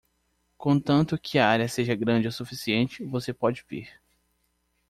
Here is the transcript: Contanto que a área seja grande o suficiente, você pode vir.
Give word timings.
Contanto 0.57 1.15
que 1.15 1.37
a 1.37 1.47
área 1.47 1.67
seja 1.67 1.93
grande 1.93 2.27
o 2.27 2.31
suficiente, 2.31 3.05
você 3.05 3.31
pode 3.31 3.63
vir. 3.69 4.01